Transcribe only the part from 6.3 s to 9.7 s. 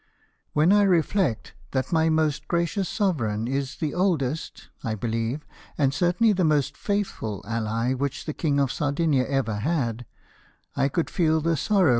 the most faithful, ally which the King of Sardinia ever